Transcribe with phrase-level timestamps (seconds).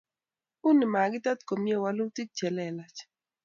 [0.69, 2.99] uni makitet komye wolutik che lelach